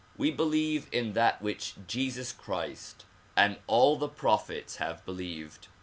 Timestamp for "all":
3.67-3.97